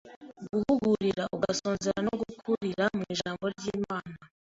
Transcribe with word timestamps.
guhugurira 0.51 1.23
gusonzera 1.41 1.99
no 2.07 2.13
gukurira 2.21 2.83
mu 2.97 3.03
Ijambo 3.13 3.43
ry'Imana 3.53 4.13